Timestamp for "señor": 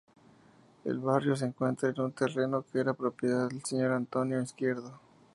3.63-3.91